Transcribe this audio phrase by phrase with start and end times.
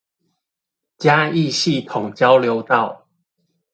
[0.97, 3.05] 嘉義系統交流道